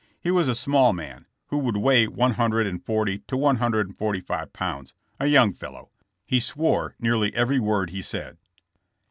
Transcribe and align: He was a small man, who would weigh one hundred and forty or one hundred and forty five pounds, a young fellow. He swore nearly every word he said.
He 0.19 0.31
was 0.31 0.47
a 0.47 0.55
small 0.55 0.93
man, 0.93 1.27
who 1.49 1.59
would 1.59 1.77
weigh 1.77 2.07
one 2.07 2.31
hundred 2.33 2.65
and 2.65 2.83
forty 2.83 3.21
or 3.31 3.37
one 3.37 3.57
hundred 3.57 3.85
and 3.85 3.95
forty 3.95 4.19
five 4.19 4.51
pounds, 4.51 4.95
a 5.19 5.27
young 5.27 5.53
fellow. 5.53 5.91
He 6.25 6.39
swore 6.39 6.95
nearly 6.97 7.31
every 7.35 7.59
word 7.59 7.91
he 7.91 8.01
said. 8.01 8.39